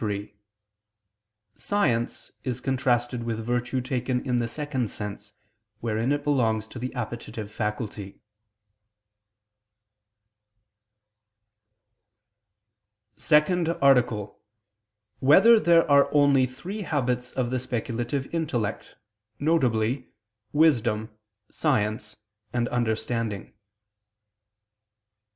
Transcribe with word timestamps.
3: 0.01 0.33
Science 1.57 2.31
is 2.43 2.59
contrasted 2.59 3.21
with 3.21 3.37
virtue 3.45 3.79
taken 3.79 4.19
in 4.25 4.37
the 4.37 4.47
second 4.47 4.89
sense, 4.89 5.33
wherein 5.79 6.11
it 6.11 6.23
belongs 6.23 6.67
to 6.67 6.79
the 6.79 6.91
appetitive 6.95 7.51
faculty.________________________ 7.51 8.13
SECOND 13.21 13.69
ARTICLE 13.79 14.19
[I 14.19 14.23
II, 14.23 14.25
Q. 14.25 14.31
57, 14.31 14.31
Art. 14.31 15.19
2] 15.19 15.25
Whether 15.27 15.59
There 15.59 15.91
Are 15.91 16.11
Only 16.11 16.47
Three 16.47 16.81
Habits 16.81 17.31
of 17.33 17.51
the 17.51 17.59
Speculative 17.59 18.25
Intellect, 18.33 18.95
Viz. 19.39 19.99
Wisdom, 20.51 21.15
Science 21.51 22.17
and 22.51 22.67
Understanding? 22.69 23.53